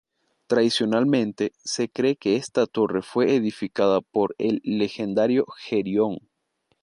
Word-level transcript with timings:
Tradicionalmente, 0.47 1.51
se 1.63 1.87
cree 1.87 2.15
que 2.15 2.35
esta 2.35 2.65
torre 2.65 3.03
fue 3.03 3.35
edificada 3.35 4.01
por 4.01 4.33
el 4.39 4.59
legendario 4.63 5.45
Gerión. 5.59 6.17